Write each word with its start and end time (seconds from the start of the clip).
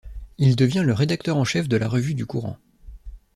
Il 0.39 0.55
devient 0.55 0.81
le 0.83 0.93
rédacteur 0.93 1.37
en 1.37 1.45
chef 1.45 1.69
de 1.69 1.77
la 1.77 1.87
revue 1.87 2.15
du 2.15 2.25
courant. 2.25 2.57